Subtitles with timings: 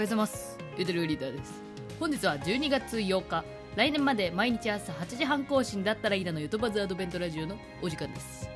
[0.00, 0.58] はようございます。
[0.78, 1.52] ゆでるリーダーです。
[1.98, 3.44] 本日は12月8日
[3.76, 8.48] 来年まで毎日朝8時半更新だったらいいなのゆとばずアドベントラジオのお時間です。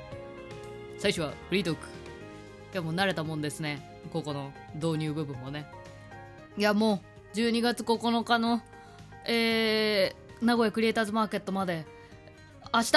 [0.96, 1.86] 最初はフリートーク。
[2.72, 4.00] いやも慣れたもんですね。
[4.10, 5.66] ここの導入部分もね。
[6.56, 7.02] いやも
[7.34, 8.62] う12月9日の
[9.26, 11.84] えー、名古屋クリエイターズマーケットまで。
[12.72, 12.92] 明日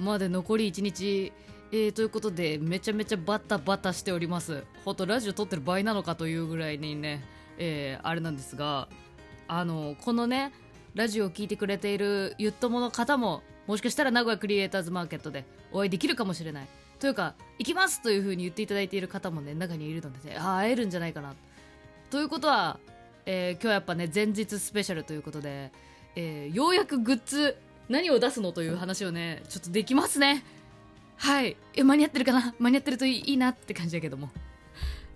[0.00, 1.30] まで残り1日
[1.76, 4.62] えー、ということでめちゃめちゃバタバタしております。
[4.84, 7.24] ほんとラジオ撮ってる場合なのかというぐらいにね、
[7.58, 8.86] えー、あれなんですが
[9.48, 10.52] あのこのね
[10.94, 16.68] ラジオを聴いてくれているゆっともの方ももしかしたら名古屋クリエイターズマーケットでお会いできるかもしれない。
[17.00, 18.00] というか行きます！
[18.02, 21.34] というふうに言っていただいている方もね中にいるのでねあ会えるんじゃないかな。
[22.08, 22.78] ということは、
[23.26, 25.72] えー、今日やっぱね前日スペシャルということで、
[26.14, 27.56] えー、ようやくグッズ
[27.88, 30.44] 何を出すのという話をねちょっとできますね。
[31.16, 31.56] はい。
[31.74, 32.54] え間に合ってるかな？
[32.58, 34.30] 間に合ってるといいなって感じだけども。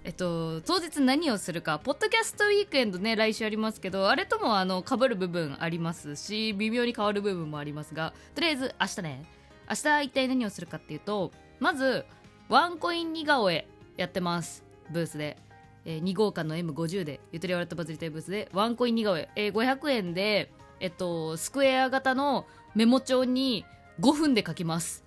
[0.05, 9.25] えっと、当日何をするか、ポッドキャストウィークエンドね、来週ありますけど、あれともあの、被る部分ありますし、微妙に変わる部分もありますが、とりあえず明日ね、
[9.69, 12.07] 明日一体何をするかっていうと、まず、
[12.49, 13.69] ワンコイン似顔絵
[13.99, 15.37] やってます、ブースで。
[15.85, 23.65] えー、2号館の M50 で、ゆとりわらとバズりたいブースで、ワンコイン似顔絵、えー、500円で、えっと、スクエア型のメモ帳に
[24.01, 25.05] 5分で書きます。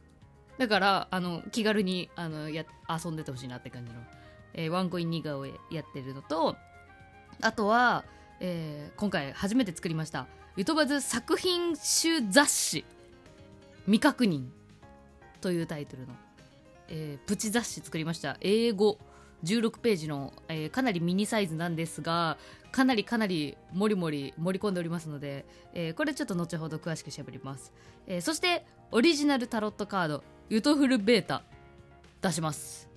[0.58, 4.00] だからあの気軽にあのや遊んでてほしいなって感じの、
[4.54, 6.56] えー、ワンコイン似顔絵やってるのと
[7.42, 8.04] あとは、
[8.40, 12.86] えー、今回初めて作りましたゆとばず作品集雑誌
[13.86, 14.46] 未確認
[15.40, 16.14] というタイトルの、
[16.88, 18.38] えー、プチ雑誌作りました。
[18.42, 19.00] 英語
[19.44, 22.38] 16ページの、えー、かなりミニサイズなんですが
[22.72, 27.74] かなりかなりもりもり盛り込んでおりますので、えー、これちょっと後ほど詳しくしゃべります、
[28.06, 30.24] えー、そしてオリジナルタロットカード。
[30.52, 31.44] ユトフルベータ
[32.22, 32.90] 出します。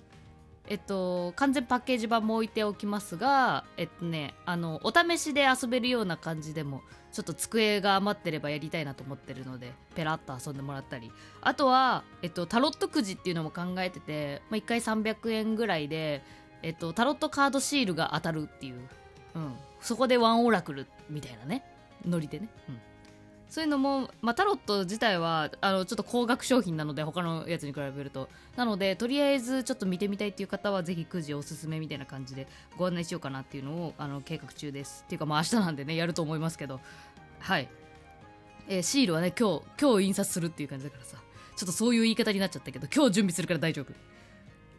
[0.67, 6.81] えっと完全パッケージ版も置いておきますがえっとねあのお試しで遊べるような感じでも
[7.13, 11.13] ちょっと机が余ってればやりたいなと思ってるのでペラッと遊んでもらったり。
[11.39, 16.23] あとは、えっと、タロットくじっていうのも考えてて、まあ、1回300円ぐらいで、
[16.61, 18.81] えっと、タロットカードシールが当たるっていう、
[19.35, 21.63] うん、そこでワンオラクルみたいなね。
[22.05, 22.79] ノリでね、うん、
[23.49, 28.27] そういうのも、まあ、タロット自体はあのちょっと高額商品なので他のやつに比べると。
[28.55, 32.47] なのでとりあえずちょっと見てみたいっていう方はぜひくじおすすめみたいな感じで
[32.77, 35.03] ご案内しようかなっていうのをあの計画中です。
[35.05, 36.79] っていうかまあ明日なんでねやると思いますけど。
[37.39, 37.69] はい、
[38.67, 41.17] えー、シールはね今日今日印刷するっていう感じだからさ。
[41.55, 43.93] ちょっとそういう言い方になっちゃったけど今日準備するから大丈夫。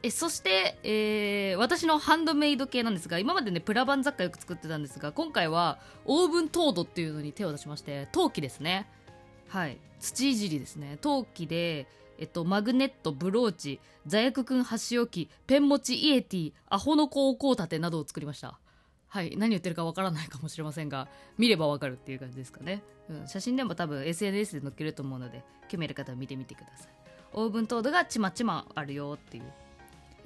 [0.07, 8.89] えそして、えー、私のハンドメイド系なんですが今までねプラバン雑貨よく作ってたんですが今回はオーブントードっていうのに手を出しまして陶器ですね
[9.49, 11.87] はい土いじりですね陶器で
[12.19, 18.59] えっと、マグネット、ブローチ、座薬くん箸置き、ペン持ちイエティ、アホの子をこう立てなどを作りました。
[19.09, 22.83] はい、何言ってるかわからないかもしれませんが、見ればわかるっていう感じですかね。
[23.11, 26.89] うん、写真でも多分 SNS で載っけると思うので、興味ある方は見てみてください。
[27.35, 29.45] オーブントードがちまちまあるよっていう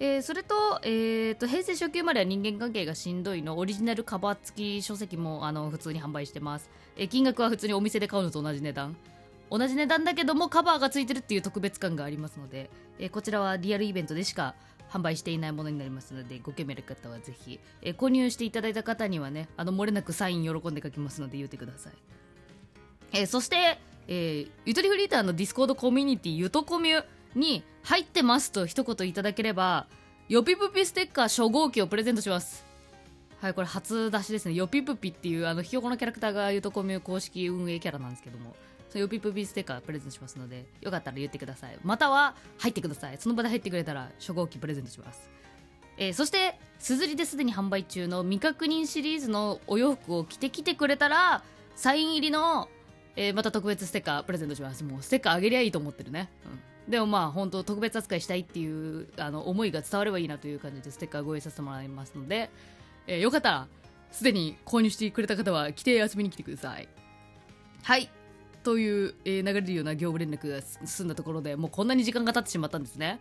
[0.02, 8.96] えー、それと,、えーと、平成初級までは人間関係がしんどいのオリジナルカバー付き書籍もあの普通に販売してます、えー、金額は普通にお店で買うのと同じ値段。
[9.50, 14.54] 同じ値段だけどもカバーが付いてるっていう特別感がありますので、えー、こちらはリアルイベントでしか
[14.88, 21.92] 販売していないものになりますのでご興味ある方はぜひ、えー、購入していただいた方にはねあの漏れなくサイン喜んで書きますので言ってください、
[23.12, 29.86] えー、そして、えー、ゆとりフリーターの Discord コミュニティゆとコミュに入ってますと一言いただければ
[30.28, 32.64] ヨピプピステッカー初号機をプレゼントします。
[33.40, 34.54] はいこれ初出しですね。
[34.54, 38.54] ヨピプピっていうあのひよこのキャラクターがゆとコミュ公式運営キャラなんですけども
[38.90, 41.78] そのヨピプピステッカープレゼントしますのでよかったら言ってください。
[41.82, 43.16] または入ってください。
[43.18, 45.30] その場で入ってくれたら初号機プレゼントします。
[45.96, 51.42] えー、そしてすずりですでに販売中の未確認シリーズのお洋服を着てきてくれたら
[51.76, 52.68] サイン入りの、
[53.16, 54.84] えー、また特別ステッカープレゼントします。
[54.84, 56.69] もうステッカーあげりゃいいと思ってるね、うん。
[56.90, 62.50] でもまあ本当特別扱いしたいっていうあの思いが伝わればいいなという感じでステッカーご用意させてもらいますので、
[63.06, 63.66] えー、よかったら
[64.10, 66.88] すでに購入してくれた方は来て遊びに来てください。
[67.84, 68.10] はい。
[68.64, 73.20] という、えー、流れるような業務連絡が済んだところでもうこんなに時間が経ってしまったんですね。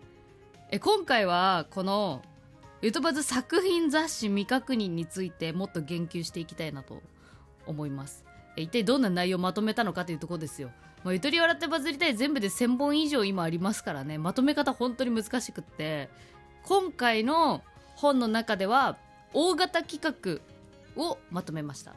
[0.72, 2.22] え今回はこの
[2.82, 7.02] ゆとばず作品雑誌未確認についてもっと言及していきたいなと
[7.68, 8.26] 思います。
[8.56, 10.72] 一体どんな内容をまとめたのかというところですよ
[11.04, 14.18] まあ、ゆとり笑ってバズりたい全部で1000本以上今ありますからね。
[14.18, 16.10] まとめ方本当に難しくって。
[16.64, 17.64] 今回の
[17.96, 18.98] 本の中では
[19.34, 20.42] 大型企画
[21.02, 21.96] をまとめました。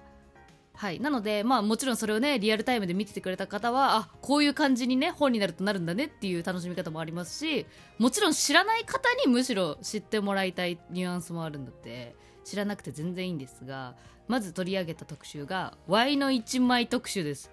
[0.74, 1.00] はい。
[1.00, 7.66] なのでまあもちろんそれをねリアルタイムで見ててくれた方はあこういう感じにね本になるとなるんだねっていう楽しみ方もありますし
[7.98, 12.14] もちろん知らない方にむしろ知ってもらいたいニュアンスもあるんだって。
[12.44, 13.94] 知らなくて全然いいんですが
[14.28, 17.50] まず取り上げた特集が Y の1枚特集です。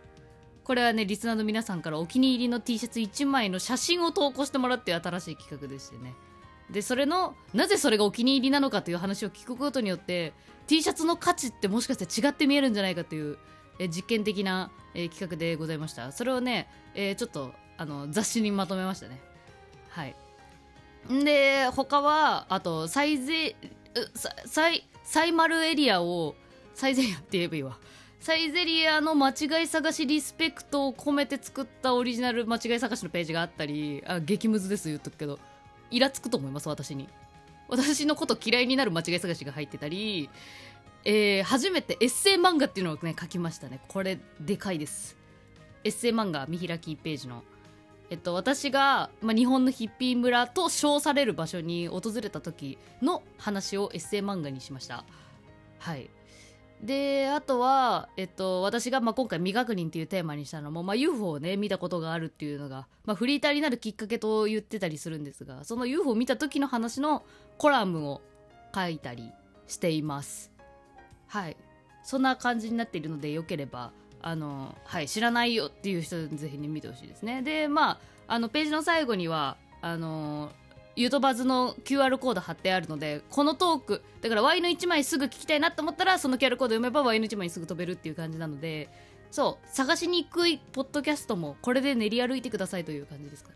[0.69, 6.13] これはねリスナーの皆さんからお気に入りの T シャツ1枚の写真を投稿してもらって新しい企画でしてね。
[6.69, 10.31] でそれのなぜそれがお気に入りなのかという話を聞くことによって
[10.67, 13.39] T シャツの価値ってもしかして違って見えるんじゃないかという
[13.79, 16.11] え実験的な、え企画でございました。
[16.11, 19.19] それをね、えー、ちょっとあの雑誌にまとめましたね。
[19.89, 20.15] はい。
[21.09, 23.55] で他はあとサイゼ
[24.45, 26.35] サイサイマルエリアを
[26.75, 27.79] サイゼリアって言えばいいわ。
[28.19, 35.39] サイゼリアの間違い探しリスペクトを込めて作ったオリジナル間違い探しのページがあったりあ激ムズです言っとくけど
[35.89, 37.07] イラつくと思います私に。
[37.69, 40.29] 私のこと嫌いになる間違い探しが入ってたり、
[41.05, 43.79] えー、初めてエッセイ漫画っていうのをね書きましたね。
[43.87, 45.15] これでかいです。
[45.83, 47.43] エッセイ漫画見開きページの。
[48.09, 55.05] えっと、私が、まあ、日本のヒッピー村と称される場所に訪れた時の話をエッセイ漫画にしました。
[55.77, 56.09] はい。
[56.81, 67.23] であとは、えっと、私が、まあ、今回未確認っていうテーマにしたのも、まあ、UFO をね見たことがあるっていうのが、まあ、フリーターになるきっかけと言ってたりするんですがその UFO を見た時の話の
[67.57, 68.21] コラムを
[68.73, 69.31] 書いたり
[69.67, 70.51] しています。
[71.27, 71.57] はい。
[72.03, 73.91] そんな感じになっているのでよければ
[74.21, 77.41] あの、はい、知らないよっていう人ぜひね見てほしいですね。
[77.41, 80.51] でまああのページの最後にはあの
[80.99, 88.89] ゆとばずの QR コード貼ってあるのでこのトークだから Y の1枚すぐ聞きたいなと思ったらその QR コード読めば Y の1枚にすぐ飛べるっていう感じなので
[89.31, 93.55] そう探しにくいポッドキャストもこれで練り歩いてくださいという感じですかね。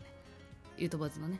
[0.78, 1.38] ゆとばずのね。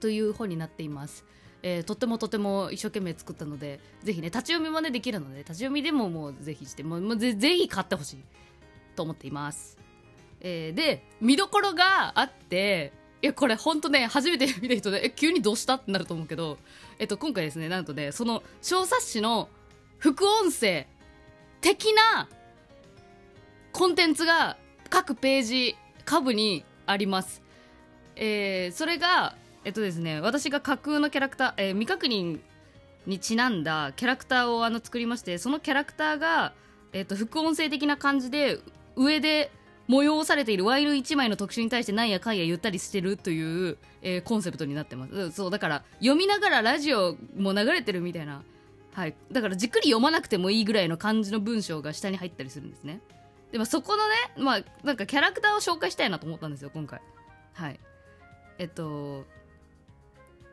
[0.00, 1.26] という本になっています。
[1.62, 8.24] えー、とってもとても一生懸命作ったのでぜひね立ち読みもねできるので立ち読みでももうぜひしてもうぜぜひ買ってほしい
[8.96, 9.78] と思っています、
[10.40, 12.92] えー、で見どころがあって
[13.22, 16.58] いや、これほんとね、初めて見た人で、え、急にどうしたってなると思うけど、
[16.98, 19.48] えっと、今回ですね、なんとね、その小冊子の
[19.98, 20.88] 副音声
[21.60, 22.28] 的な
[23.72, 24.56] コンテンツが
[24.90, 27.42] 各ページ、下部にあります。
[28.16, 32.40] えー、それが、えっとですね、私が架空のキャラクター、えー、未確認
[33.06, 36.54] にちなんだキャラクターをあの作りまして、そのキャラクターが、
[36.92, 38.58] えっと、副音声的な感じで、
[38.96, 39.52] 上で、
[39.88, 45.32] 催されているワイル1枚の特集に対してなんやかんや言ったりしてるという、えー、コンセプトになってます。
[45.32, 48.42] そうだから読みながらラジオも流れてるみたいな。
[48.94, 49.14] はい。
[49.30, 53.00] だからじっくり読まなくてもいいぐらいの感じの文章が下に入ったりするんですね。
[53.50, 57.00] でもそこのねまあなんかキャラクターを紹介したいなと思ったんですよ今回。
[57.54, 57.80] はい。
[58.58, 59.24] えっと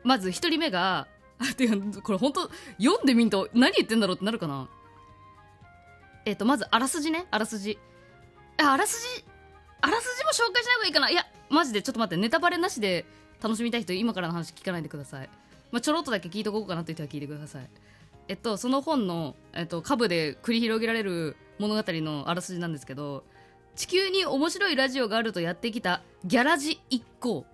[0.04, 1.08] まず1人目が
[1.40, 4.70] あていうこれ本当読んでみんと何言ってんだろうってなるかな。
[6.26, 7.28] えっとまずあらすじね。
[7.32, 7.80] あらすじ。
[8.64, 9.26] あらすじ
[9.82, 11.10] あらすじも紹介しない方がいいかな。
[11.10, 13.06] いやマジでちょっと待ってネタバレなしで
[13.42, 15.30] 楽しみたい人今からの話聞かないでください、
[15.72, 17.70] まあ、ちょろっとだけ聞いとこうかなという人は聞いてください。
[18.28, 23.24] えっとその本の、えっと、下部で繰り広げられる物語のあらすじなんですけど
[23.76, 27.46] 地球に面白いラジオがあるとやってきたギャラジ一行、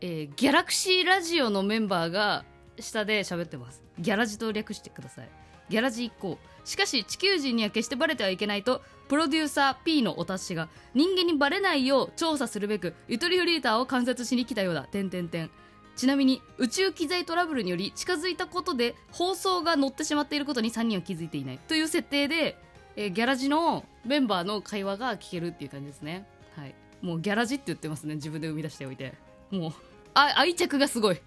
[0.00, 2.44] えー、ギャラクシーラジオのメンバーが
[2.78, 3.82] 下で喋ってます。
[3.98, 5.28] ギャラジと略してください。
[5.68, 14.84] ギャラジ一行しかし地球人には決してバレてはいけないとプロデューサー P のお達しが人間にバレないよう調査するべくゆとりフリーターを観察しに来たようだ。
[14.84, 15.50] 点点点
[15.96, 22.58] ちなみに宇宙機材トラブルにより近づいたことで放送が乗ってしまっていることに3人は気づいていないという設定で、
[22.96, 26.26] えー、ギャラジのメンバーの会話が聞けるっていう感じですね。
[26.56, 26.74] はい。
[27.00, 28.16] もうギャラジって言ってますね。
[28.16, 29.14] 自分で生み出しておいて。
[29.50, 29.72] もう、
[30.14, 31.20] あ愛着がすごい。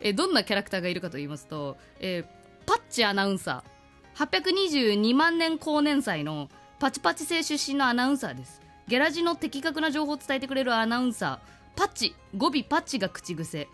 [0.00, 2.39] えー、どんなキャラクターがいるかと言いますと、えー、
[2.70, 4.28] パッチアナウンサー。
[4.28, 6.48] 822万年高年祭の
[6.78, 8.62] パチパチ星出身のアナウンサーです。
[8.86, 11.76] ギャラジの的確な情報を伝えてくれるアナウンサー。
[11.76, 13.66] パッチ語尾パッチが口癖。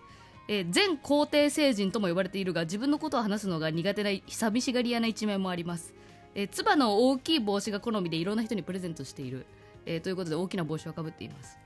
[0.48, 5.92] え、全皇帝星人とも呼ばれているが自分のことを話すのが苦手な寂しがり屋な一面もあります、
[6.34, 9.44] えー、唾の大きい帽子が好みでいろんな人にプレゼントしている、
[9.84, 11.58] えー、ということで大きな帽子をかぶっています。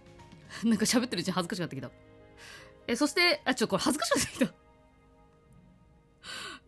[0.64, 1.90] なんか喋ってるうちに恥ずかしくなってきた。
[2.86, 4.59] えそしてあちょこれ恥ずかしくなってきた。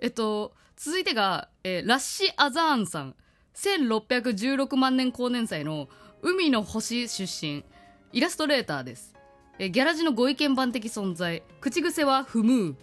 [0.02, 3.14] えっと続いてが、えラッシュ・アザーンさん。
[3.54, 5.88] 1616万年高年祭の
[6.22, 7.64] 海の星出身
[8.12, 9.14] イラストレーターです。
[9.58, 11.42] えギャラジのご意見番的存在。
[11.60, 12.74] 口癖はフムー。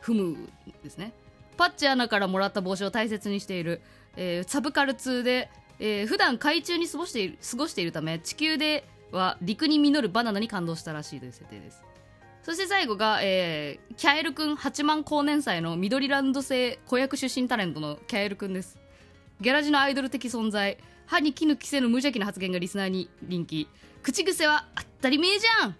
[0.00, 1.12] フムーですね。
[1.56, 3.80] パッチアナからもらった帽子を大切にしている、
[4.16, 11.82] えー、サブカル通で、えー、普段海中に過ごしている過ごしているため地球では陸に実るバナナに感動したらしいという設定です。
[12.46, 18.78] そして最後が、えー、キャエルくん8万高年祭の緑ランド製子役出身タレントのキャエルくんです。
[19.40, 20.78] ギャラジのアイドル的存在。
[21.06, 23.66] 歯に衣着せぬ無邪気な発言がリスナーに人気。
[24.00, 25.76] 口癖は当たり前じゃん。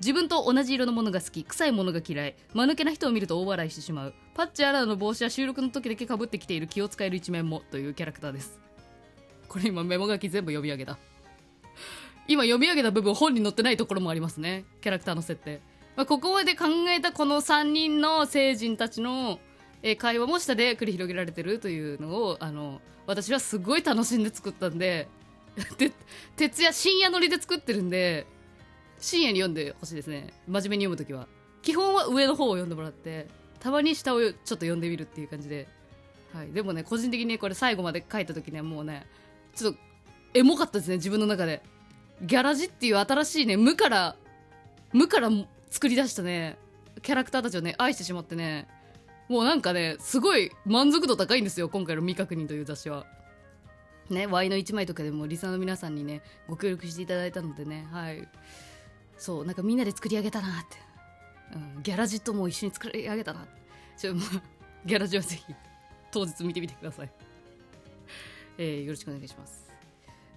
[0.00, 1.44] 自分と同じ色のものが好き。
[1.44, 2.36] 臭いものが嫌い。
[2.52, 4.14] 間抜けな人を見ると大笑いしてしまう。
[4.34, 6.66] パッチアラーの帽子は収録の時だけかぶってきている。
[6.66, 7.62] 気を使える一面も。
[7.70, 8.60] というキャラクターです。
[9.48, 10.98] これ今メモ書き全部読み上げた。
[12.28, 14.66] 今読み上げた部分本に載ってないところもありますね。
[14.82, 15.60] キャラクターの設定、
[16.00, 19.38] まあ、ここまで考えたこの3人の成人たちの
[19.82, 25.08] え会話も下で繰り広げられてるというのをあの私はすごい楽しんで作ったんで
[25.76, 25.92] で
[26.36, 28.26] 徹夜深夜乗りで作ってるんで
[28.98, 30.32] 深夜に読んでほしいですね。
[30.48, 31.28] 真面目に読むときは。
[31.60, 33.26] 基本は上の方を読んでもらって
[33.58, 35.68] たまに下をちょっと読んでみるっていう感じで、
[36.32, 39.06] はい、でもね個人的にこれ最後まで書いた時ねもうね
[39.54, 39.78] ちょっと
[40.32, 41.62] エモかったですね自分の中で。
[42.22, 44.16] ギャラジっていう新しいね無から
[44.94, 45.30] 無から
[45.70, 46.58] 作り出したね。
[47.02, 48.68] キャラクターたちをね愛してしまってね。
[49.28, 53.06] もうなんかねすごい満足度高いんですよ今回の「未確認」という雑誌は。
[54.10, 57.86] ね、ワイの1枚とかでもリサの皆さんにねご協力していただいたのでね。
[57.92, 58.28] はい。
[59.20, 60.78] そうなんかみんなで作り上げたなって、
[61.76, 63.46] うん、ギャラジとも一緒に作り上げたな
[63.98, 64.42] ちょ、まあ、
[64.86, 65.54] ギャラジはぜひ
[66.10, 67.12] 当日見てみてください、
[68.56, 69.69] えー、よろしくお願いします。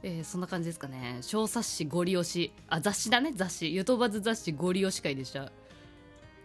[0.04, 1.20] えー、そんな感じですかね。
[1.22, 2.52] 小冊子ゴリ押し。
[2.68, 3.32] あ雑誌だね。
[3.34, 3.74] 雑誌。
[3.74, 5.44] ゆとばず雑誌ゴリ押し会でした。
[5.44, 5.50] い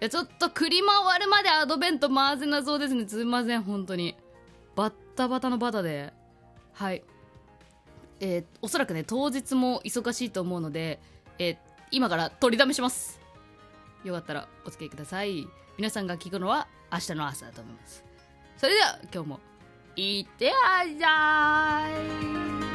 [0.00, 3.08] やちょっと繰り回るまでアドベント回せなそうですね。
[3.08, 3.62] すいません。
[3.62, 4.16] 本当に。
[4.76, 6.12] バッタバタのバタで。
[6.72, 7.02] はい。
[8.20, 11.00] えー、おそらくね当日も忙しいと思うので、
[11.38, 11.56] えー、
[11.90, 13.20] 今から取りだめします。
[14.04, 15.48] よかったらお付き合いください。
[15.76, 18.04] 皆さんが聞くのは明日の朝だと思います。
[18.56, 19.40] それでは今日も
[19.96, 20.52] いってら
[20.84, 21.88] っしゃ
[22.64, 22.67] い。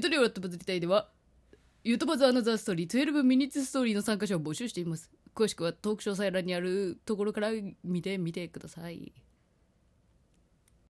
[0.00, 1.10] ゆとりをやったバズりたいでは、
[1.84, 5.10] ゆとばずアナザーストーリー12ミニッツストーリーの参加者を募集しています。
[5.34, 7.50] 詳しくはトーク詳細欄にあるところから
[7.84, 9.12] 見てみてください。